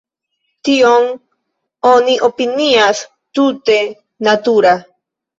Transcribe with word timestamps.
Tion 0.67 1.03
oni 1.89 2.15
opinias 2.27 3.01
tute 3.41 3.77
natura. 4.29 4.73